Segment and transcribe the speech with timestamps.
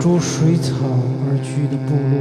[0.00, 0.74] 逐水草
[1.26, 2.16] 而居的部落。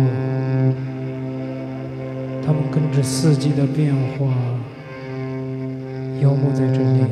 [2.46, 4.28] 他们跟着四季的变化，
[6.22, 7.09] 游牧在这里。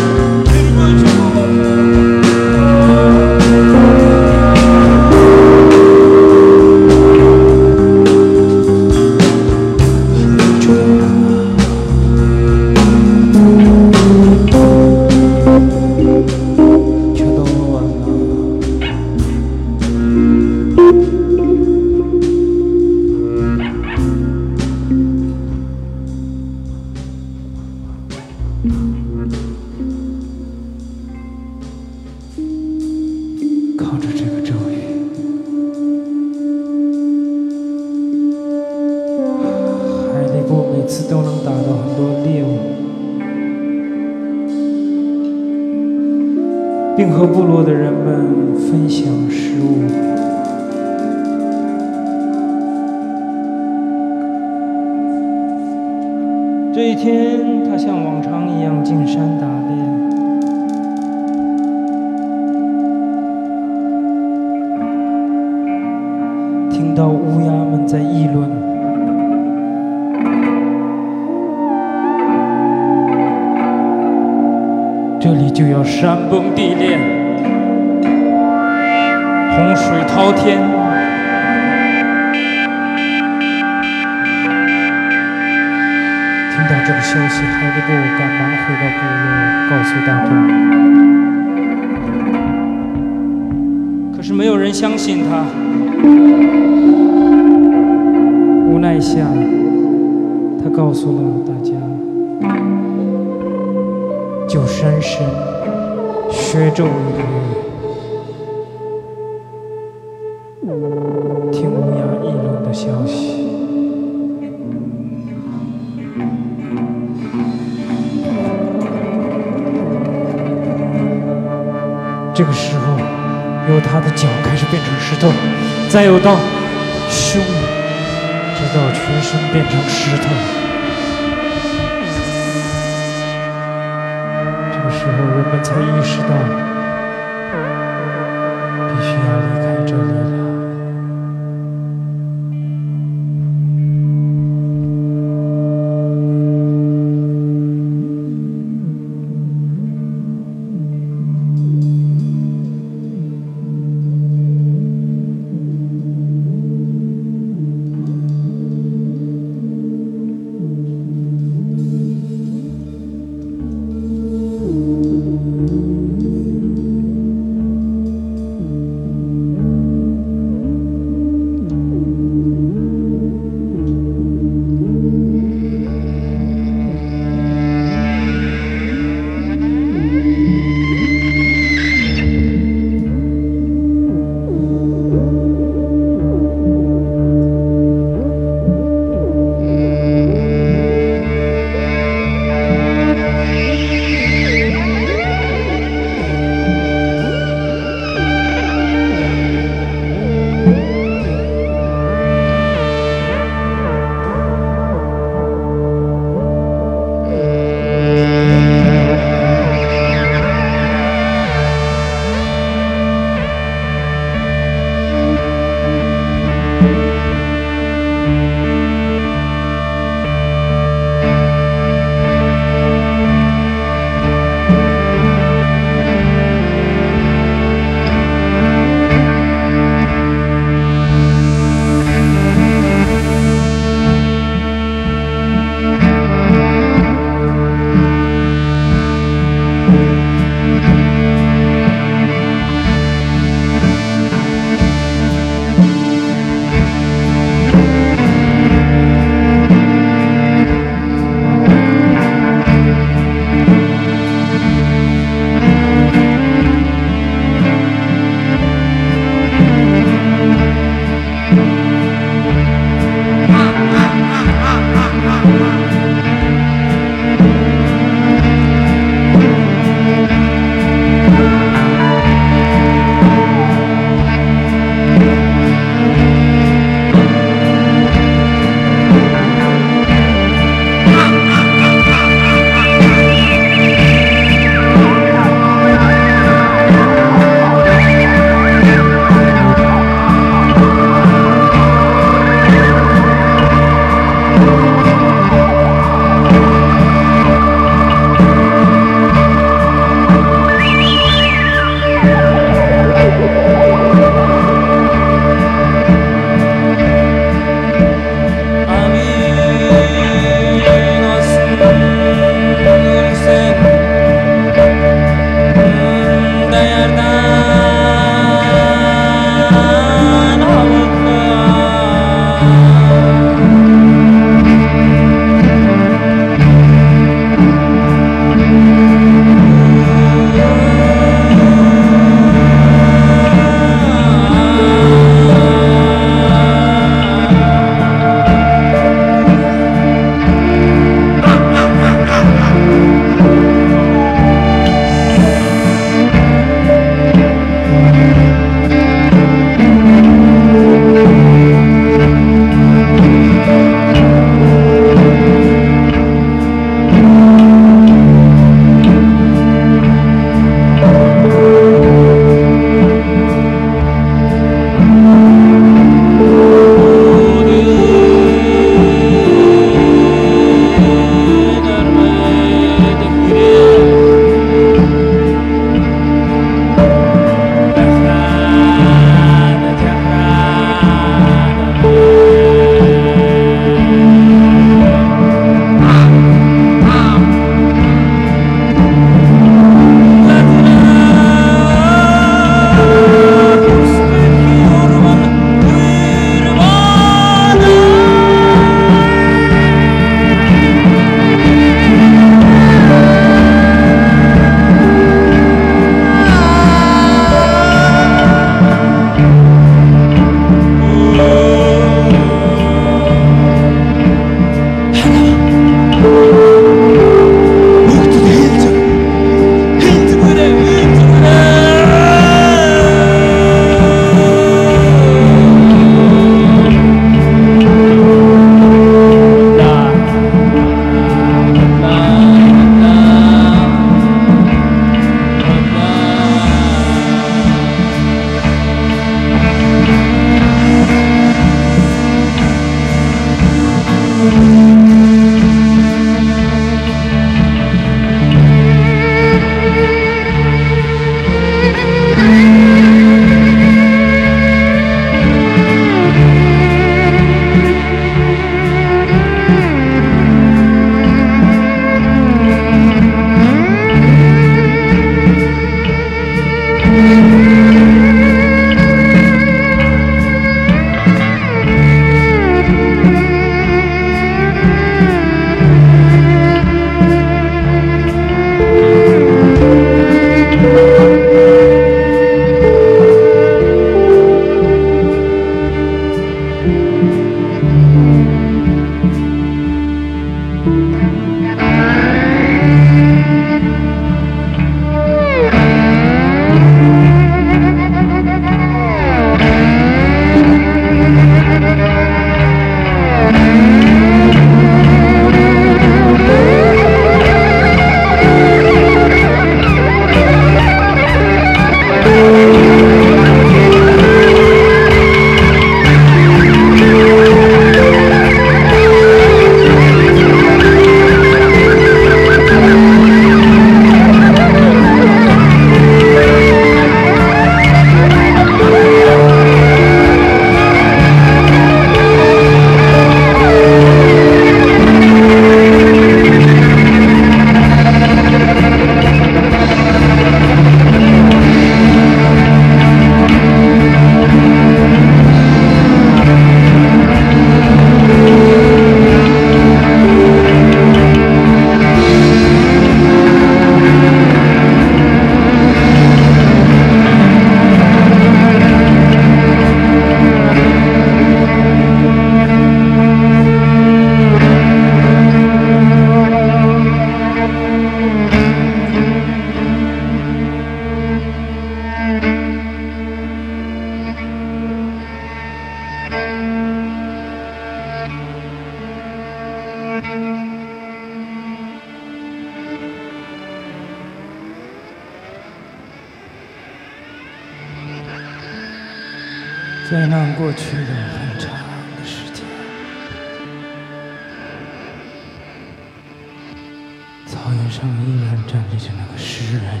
[598.66, 600.00] 站立着那个诗人，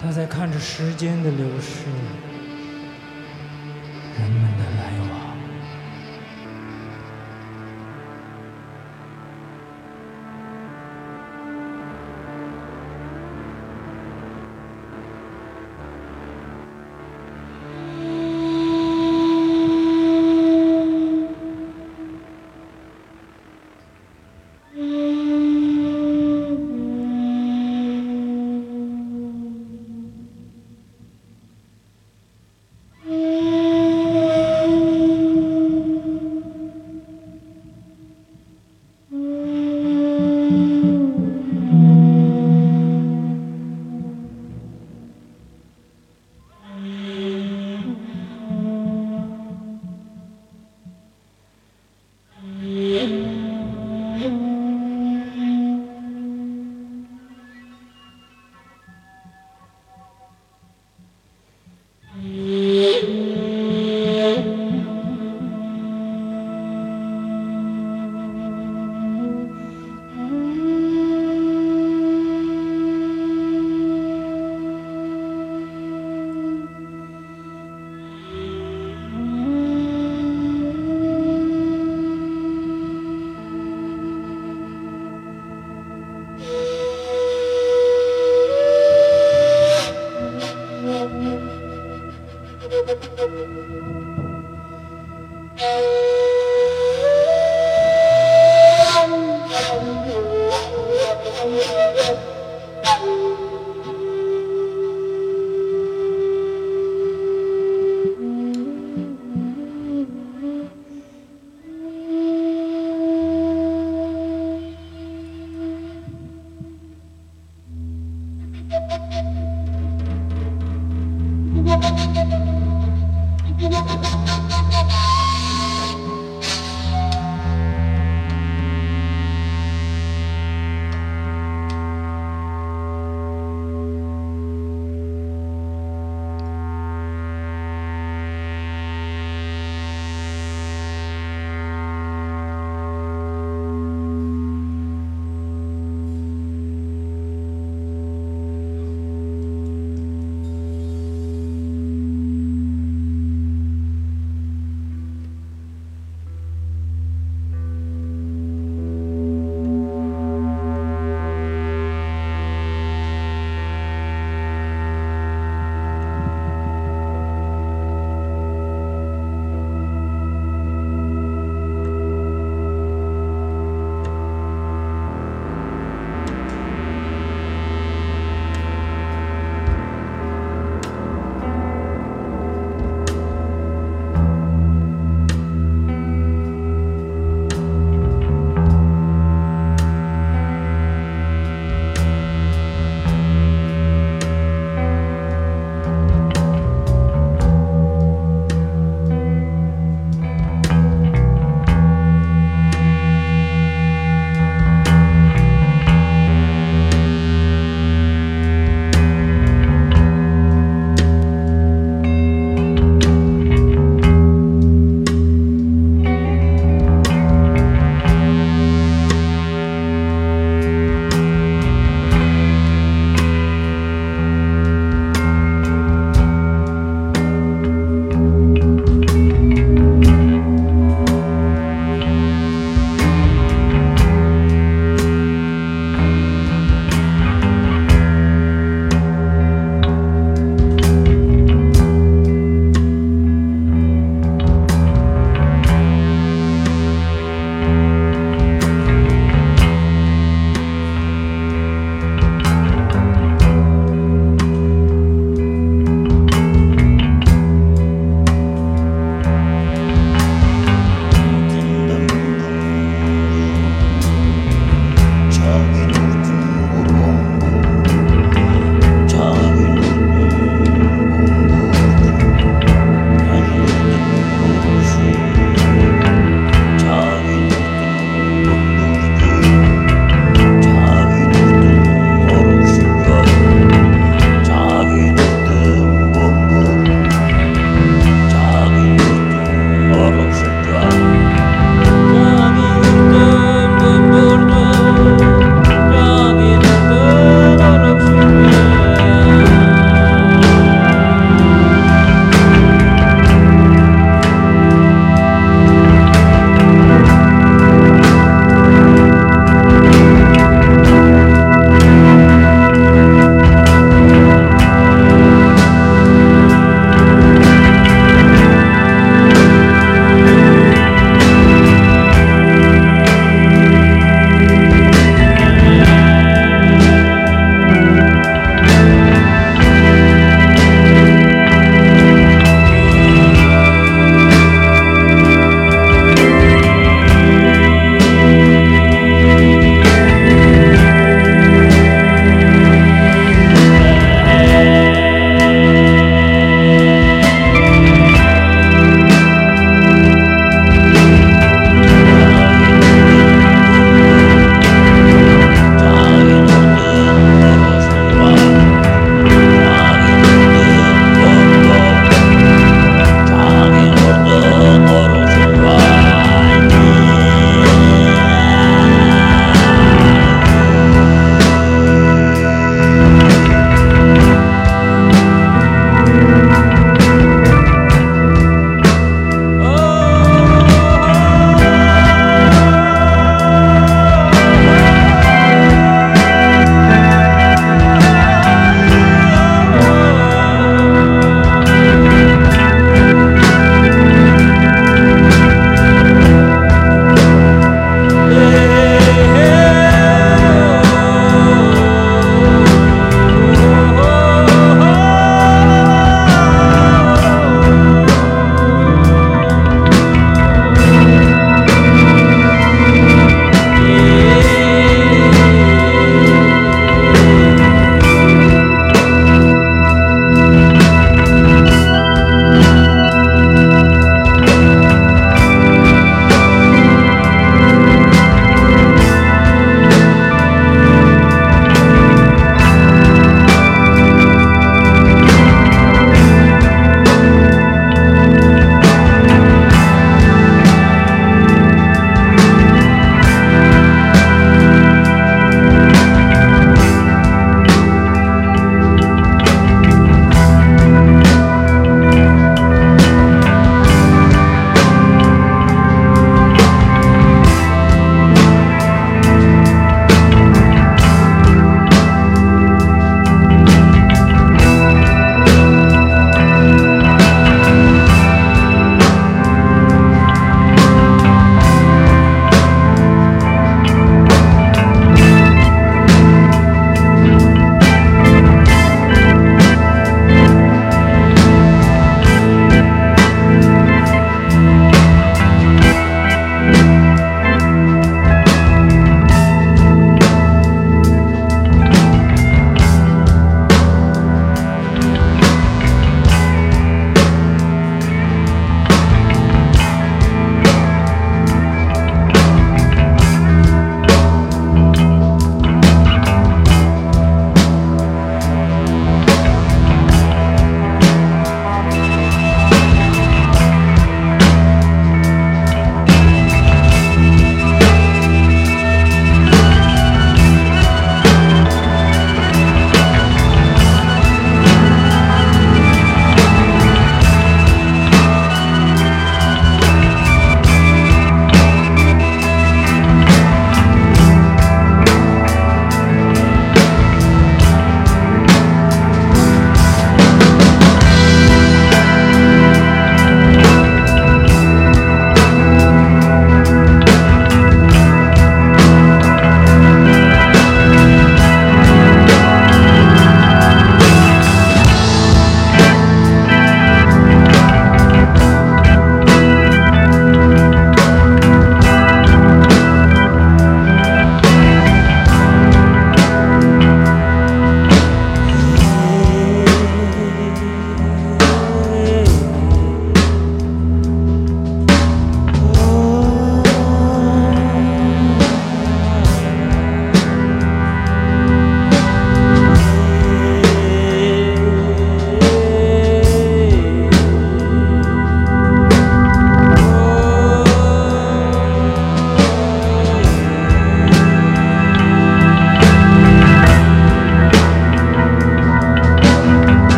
[0.00, 1.86] 他在看着时间的流逝，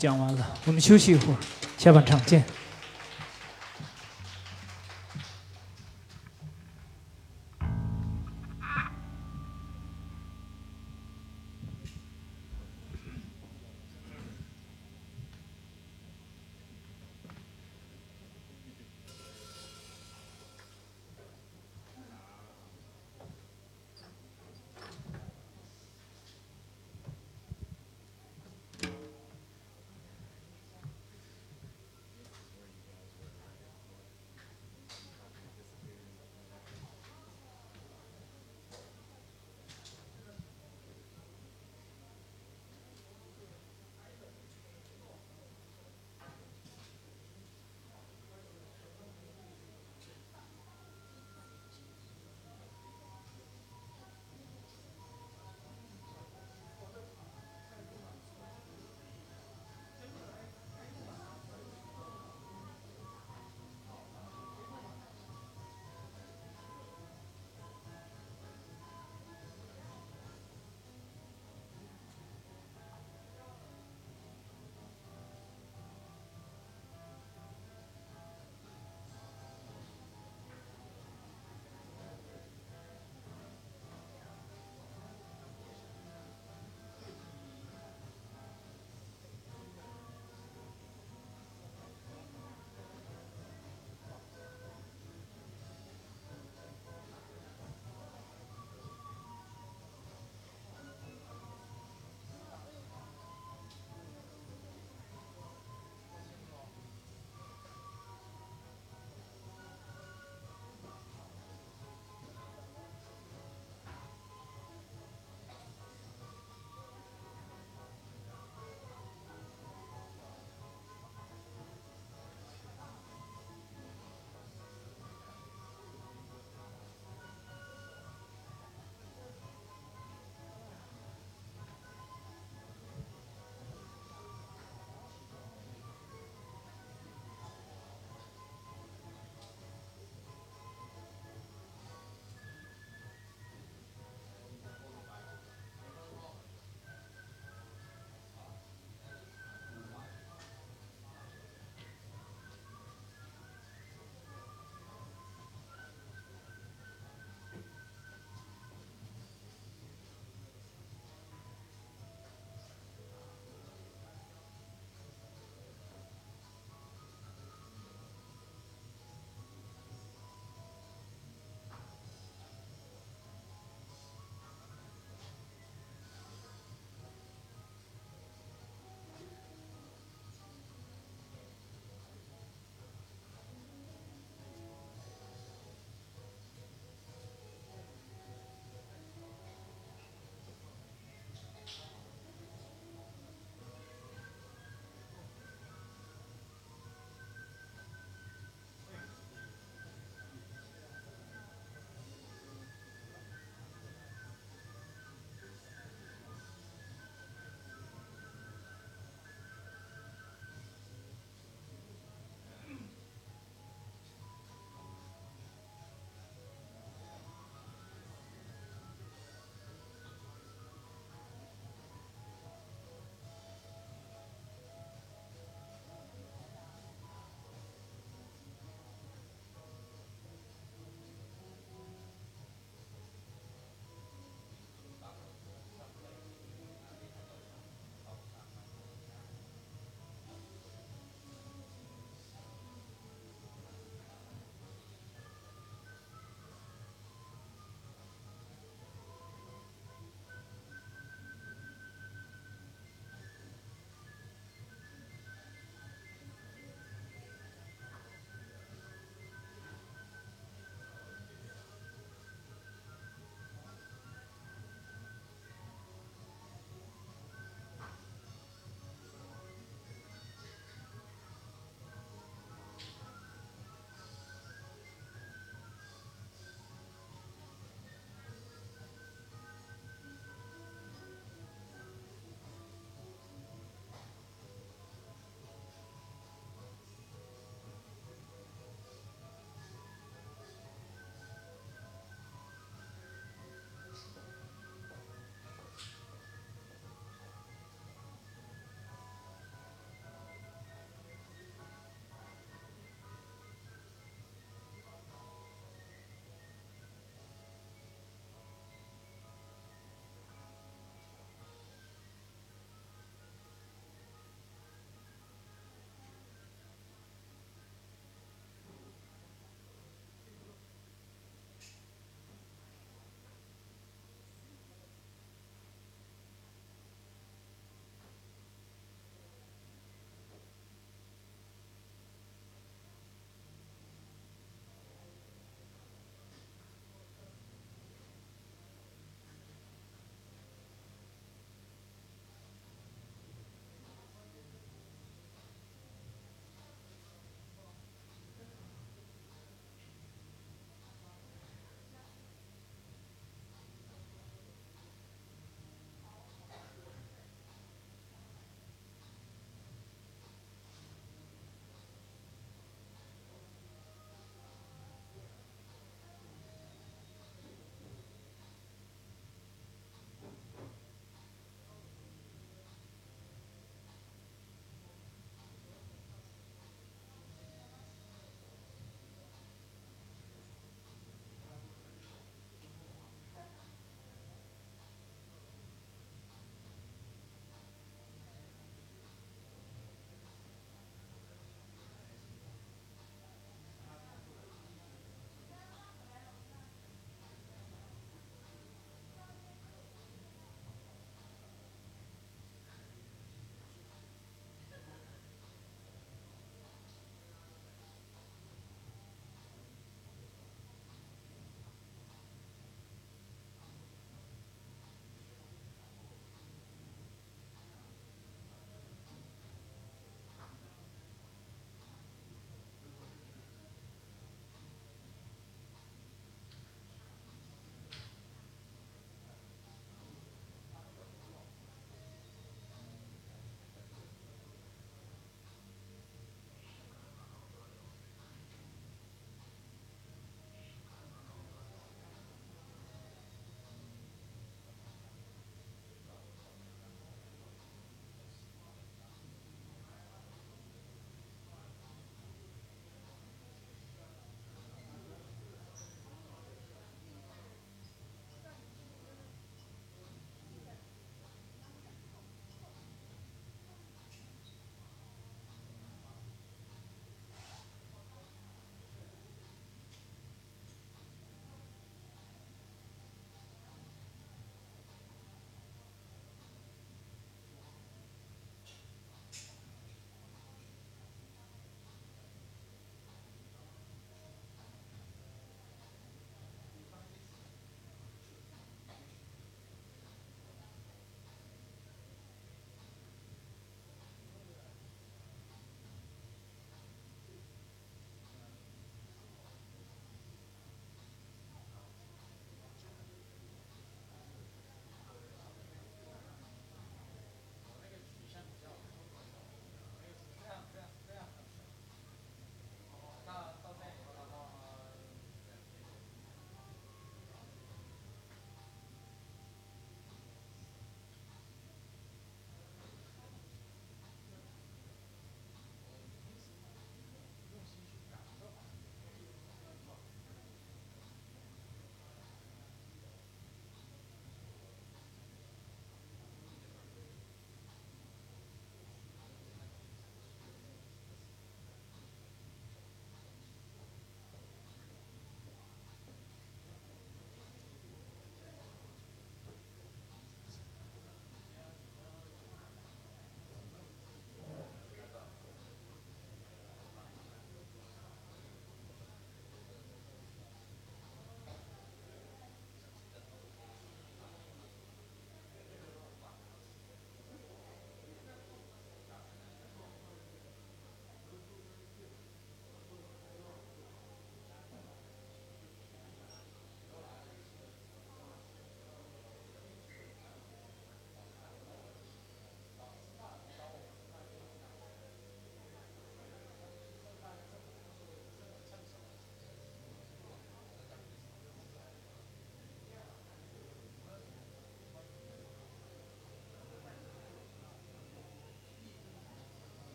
[0.00, 1.36] 讲完了，我们休息一会儿，
[1.76, 2.42] 下半场见。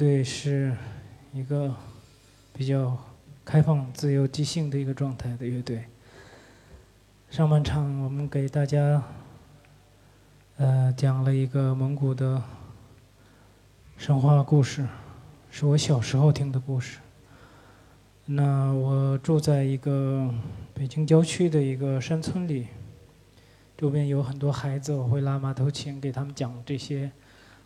[0.00, 0.74] 对是
[1.30, 1.76] 一个
[2.54, 2.96] 比较
[3.44, 5.84] 开放、自由、即兴的一个状态的乐队。
[7.28, 9.02] 上半场我们给大家
[10.56, 12.42] 呃讲了一个蒙古的
[13.98, 14.86] 神话故事，
[15.50, 17.00] 是我小时候听的故事。
[18.24, 20.32] 那我住在一个
[20.72, 22.68] 北京郊区的一个山村里，
[23.76, 27.12] 周边有很多孩子，我会拉马头琴给他们讲这些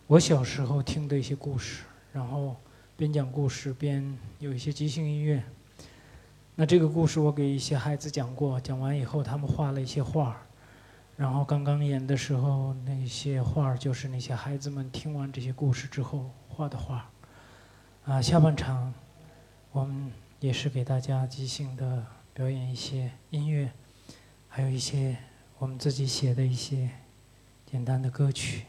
[0.09, 1.85] 我小时候听的一些故事，
[2.15, 2.57] 然后
[2.97, 5.45] 边讲故事边有一些即兴音乐。
[6.55, 10.37] 那这个故事我给一些孩子讲过，讲完以后他们画了一些画儿，
[11.17, 16.97] 然后刚刚演的时候那些画儿就是那些孩子们听完这些故事之后画的画
[18.07, 18.13] 儿。
[18.13, 18.95] 啊，下半场
[19.73, 20.11] 我们。
[20.41, 22.05] 也是给大家即兴的
[22.35, 23.73] 表演一些音乐，
[24.47, 25.17] 还有一些
[25.57, 26.91] 我们自己写的一些
[27.65, 28.67] 简单的歌曲，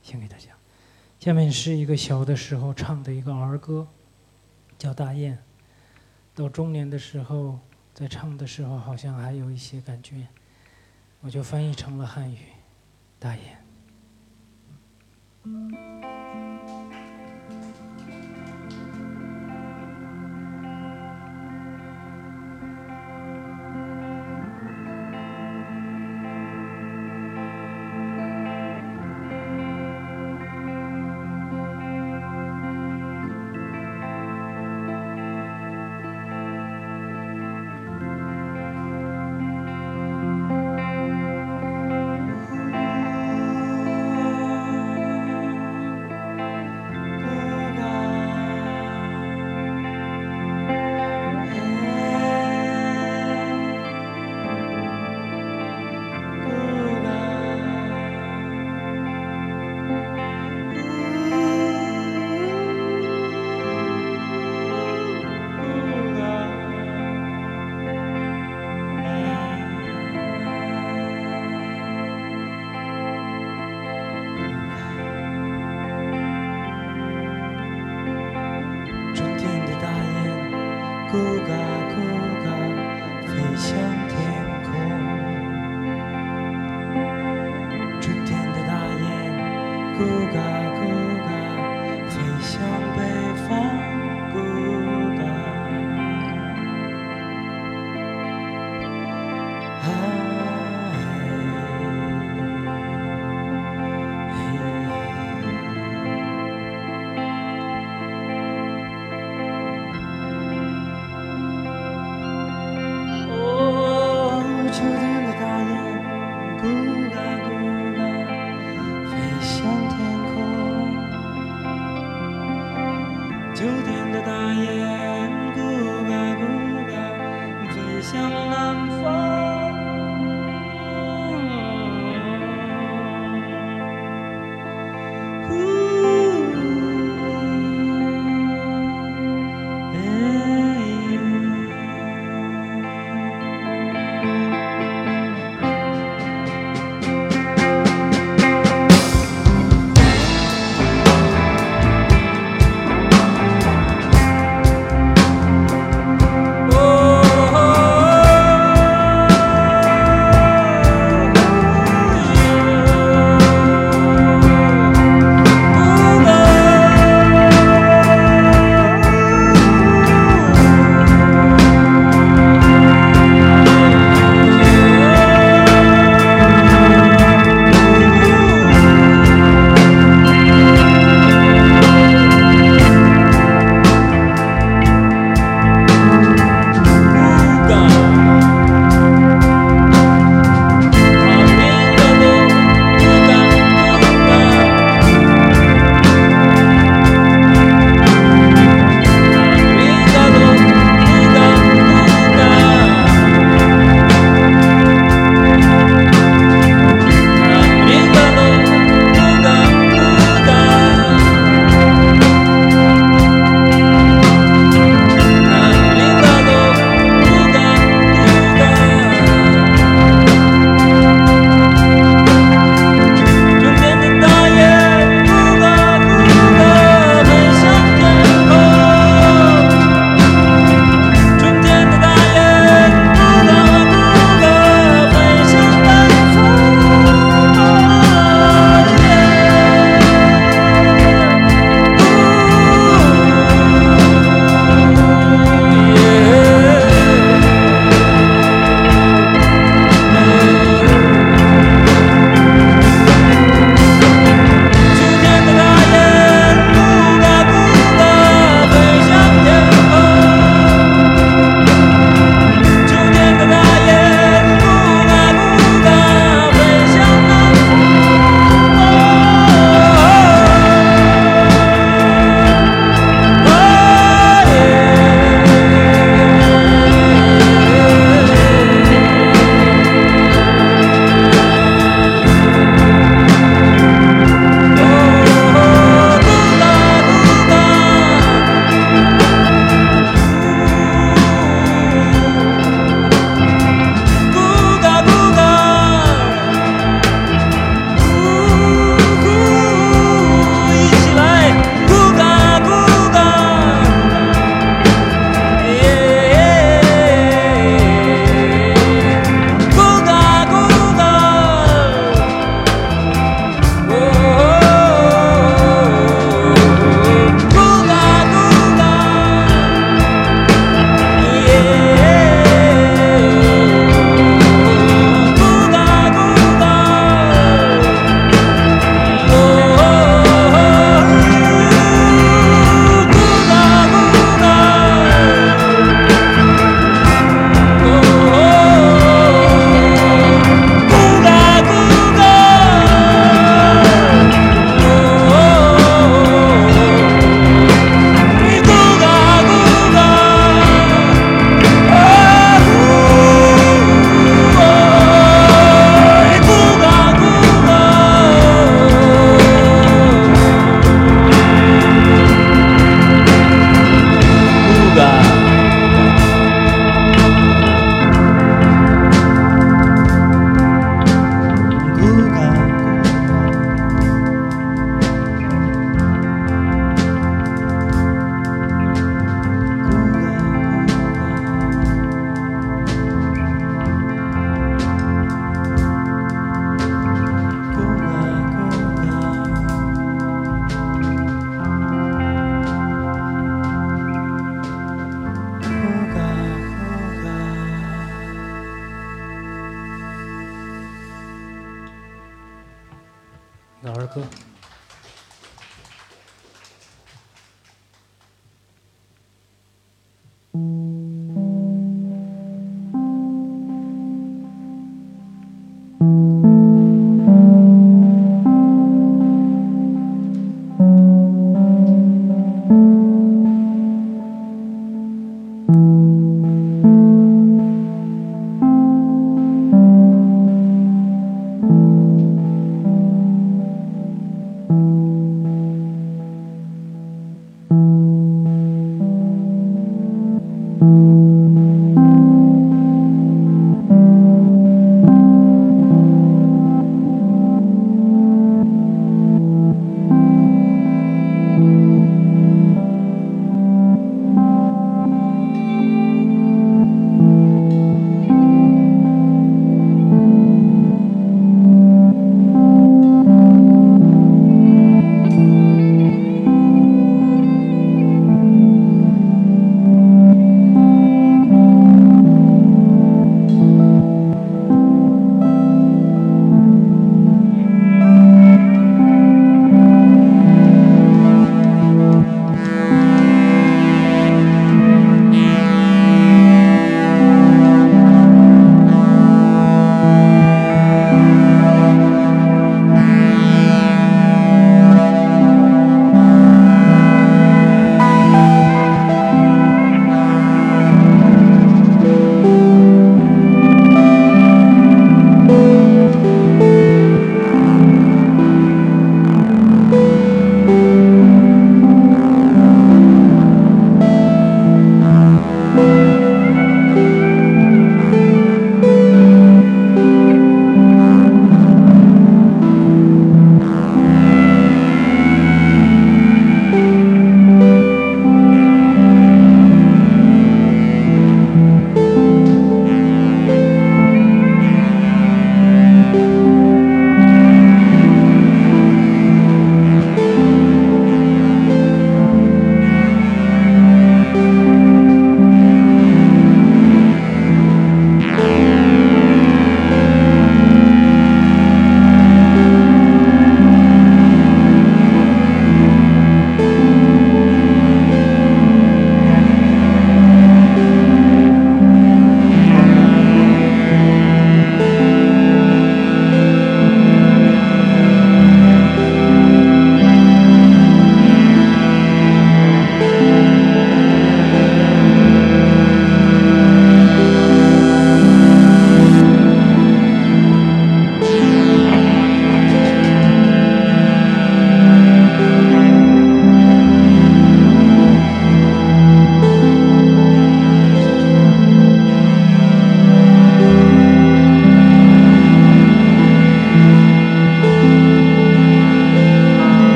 [0.00, 0.57] 献给大家。
[1.20, 3.88] 下面是一个小的时候唱的一个儿歌，
[4.78, 5.34] 叫《大雁》。
[6.32, 7.58] 到中年的时候，
[7.92, 10.28] 在唱的时候好像还有一些感觉，
[11.20, 12.36] 我就翻译成了汉语，
[13.18, 13.58] 《大雁》。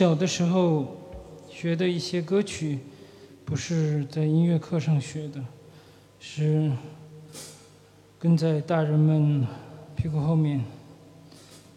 [0.00, 0.96] 小的时候
[1.50, 2.78] 学的一些歌曲，
[3.44, 5.44] 不是在音乐课上学的，
[6.18, 6.72] 是
[8.18, 9.46] 跟在大人们
[9.94, 10.64] 屁股后面，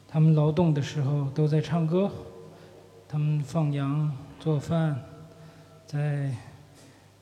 [0.08, 2.10] 他们劳动的时候都在唱歌，
[3.10, 4.10] 他们放羊、
[4.40, 4.98] 做饭，
[5.86, 6.34] 在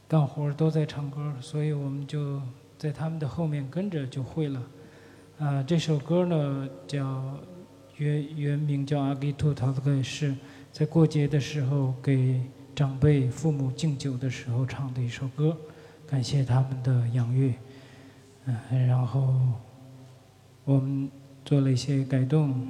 [0.07, 2.39] 干活都在唱歌，所以我们就
[2.77, 4.61] 在他们的后面跟着就会了。
[5.39, 7.39] 啊，这首歌呢叫
[7.97, 10.35] 原原名叫《阿吉图塔特盖》，是
[10.81, 12.41] 在过节的时候给
[12.73, 15.55] 长辈、父母敬酒的时候唱的一首歌，
[16.07, 17.53] 感谢他们的养育。
[18.45, 19.31] 嗯，然后
[20.65, 21.07] 我们
[21.45, 22.67] 做了一些改动，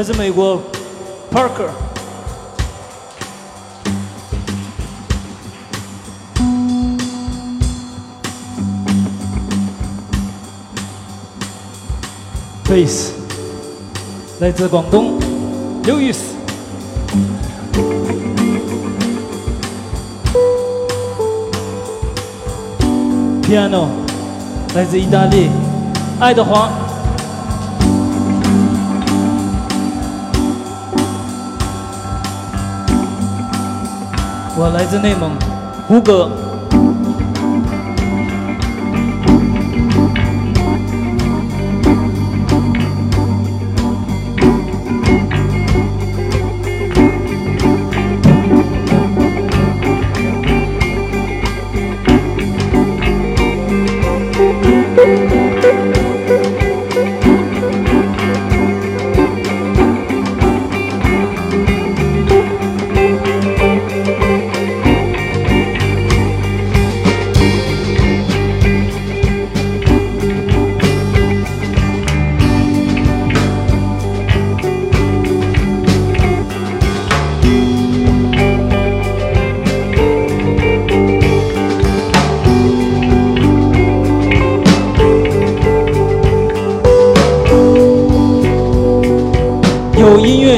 [0.00, 0.58] 来自美国
[1.30, 1.68] Parker。
[12.66, 13.12] 贝斯
[14.38, 15.18] 来自广东
[15.84, 16.34] 刘易斯。
[23.42, 23.88] Piano
[24.74, 25.50] 来自意大利
[26.18, 26.89] 爱德华。
[34.62, 35.32] 我来自内蒙
[35.88, 36.30] 胡歌。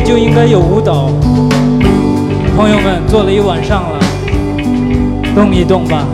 [0.04, 1.10] 就应该有舞蹈。
[2.56, 3.98] 朋友们做了一晚上了
[5.34, 6.06] 动一动吧。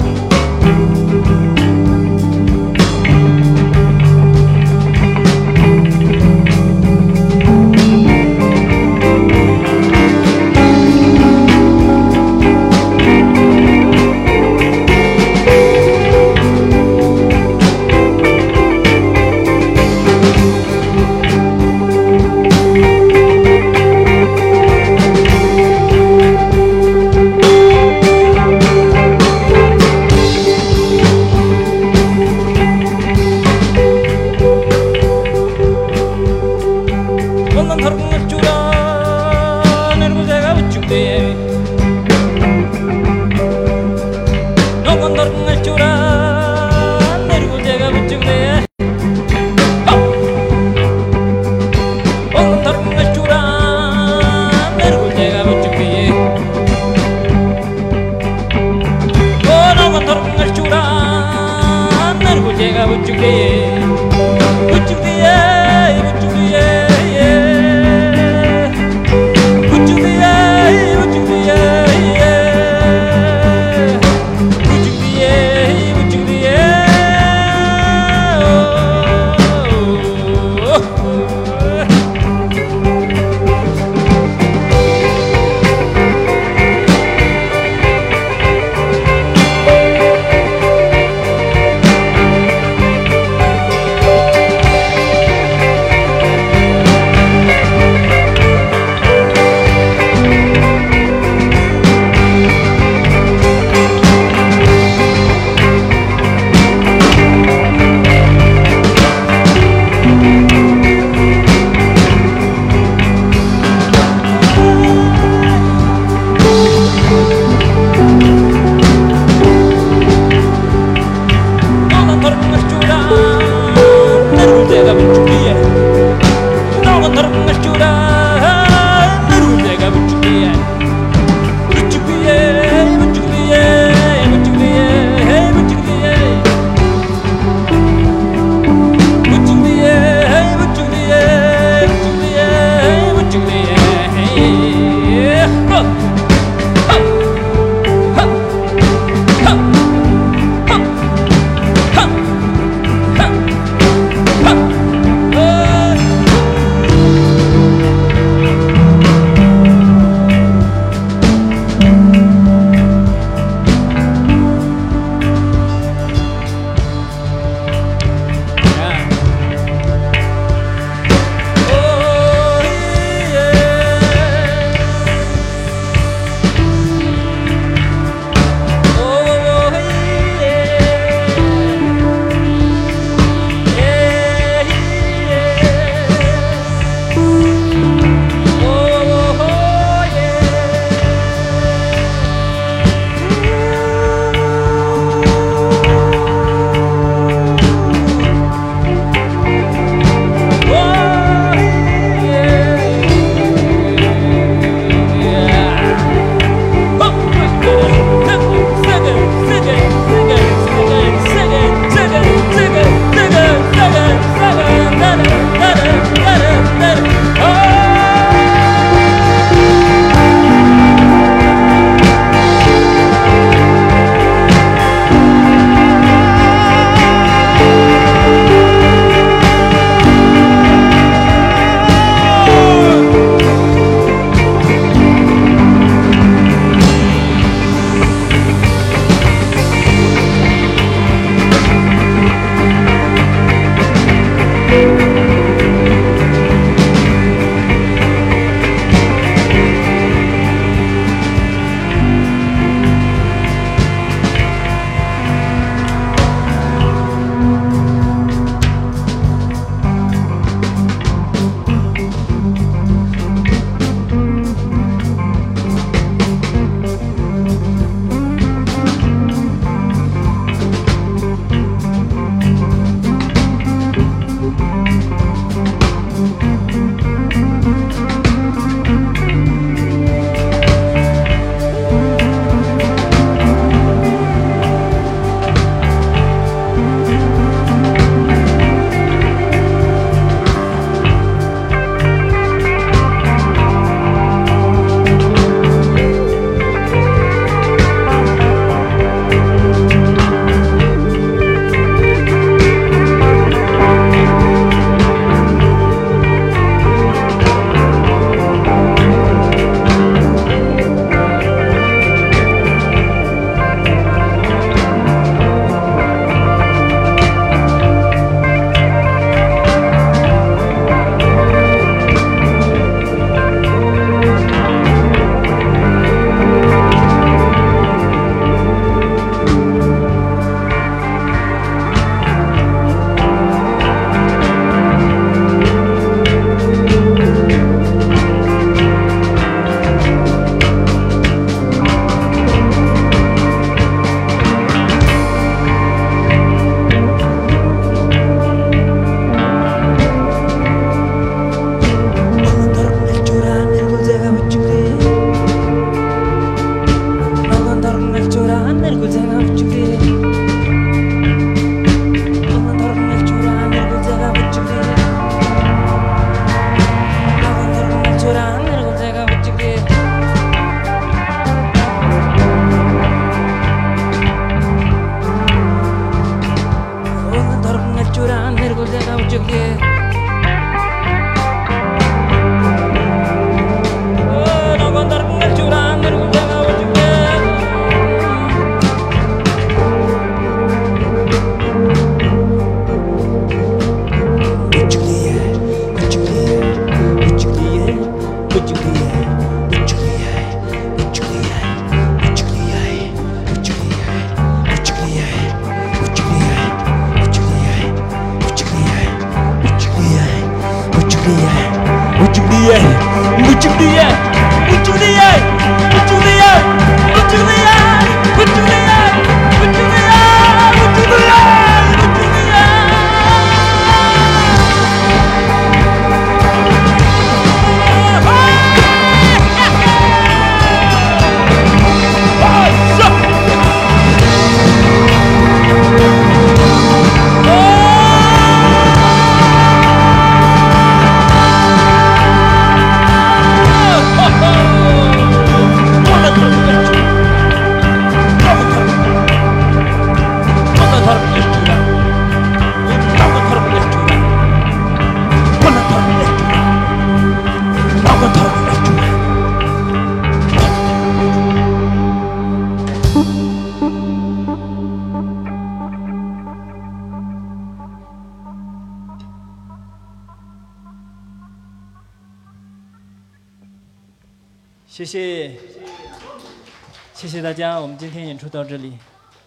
[478.49, 478.99] 就到这里，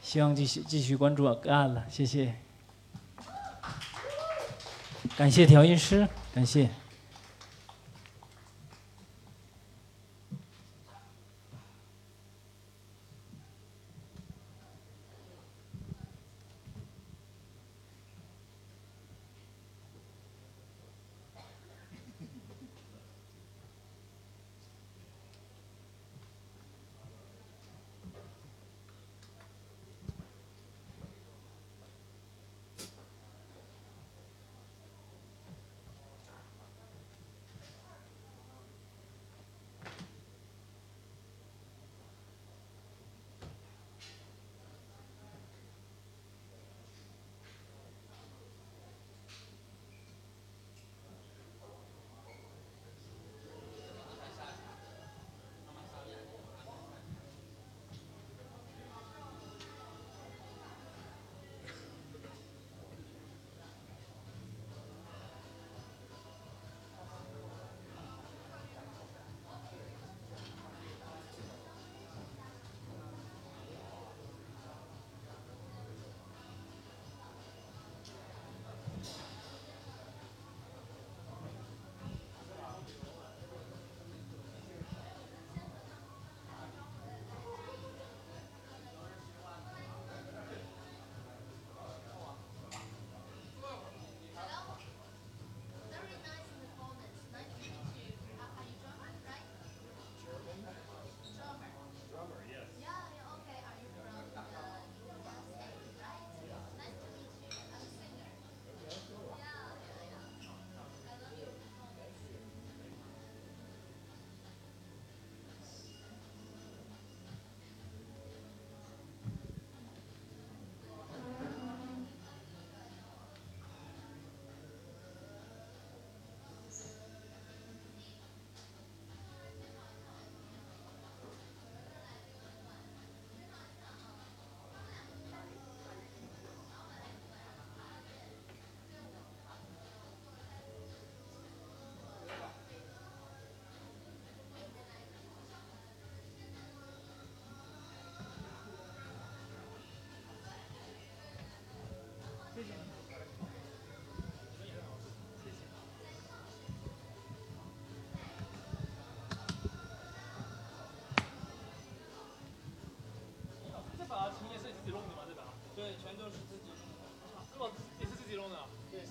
[0.03, 2.35] 希望继续继续关注干了，谢谢，
[5.17, 6.69] 感谢调音师，感谢。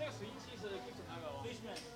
[0.01, 1.90] 像水印器是就是那个。